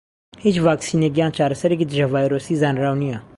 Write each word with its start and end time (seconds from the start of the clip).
هیچ 0.43 0.55
ڤاکسینێک 0.65 1.13
یان 1.19 1.31
چارەسەرێکی 1.37 1.87
دژە 1.89 2.05
ڤایرۆسی 2.13 2.59
زانراو 2.61 2.95
نیە. 3.01 3.17